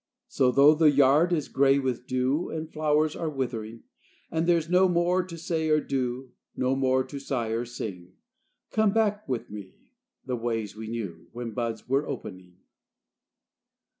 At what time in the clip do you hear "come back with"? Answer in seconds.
8.71-9.51